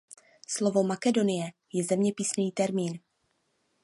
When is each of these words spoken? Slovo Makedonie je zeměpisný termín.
Slovo 0.47 0.83
Makedonie 0.83 1.53
je 1.73 1.83
zeměpisný 1.83 2.51
termín. 2.51 2.99